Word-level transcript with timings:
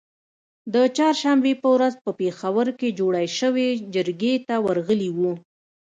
د 0.73 0.75
چهارشنبې 0.95 1.53
په 1.61 1.67
ورځ 1.75 1.93
په 2.03 2.11
پیښور 2.19 2.67
کې 2.79 2.95
جوړی 2.99 3.27
شوې 3.39 3.69
جرګې 3.93 4.33
ته 4.47 4.55
ورغلي 4.65 5.09
وو 5.17 5.33